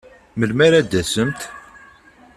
Melmi 0.39 0.63
ara 0.65 0.79
d-tasemt? 0.83 1.41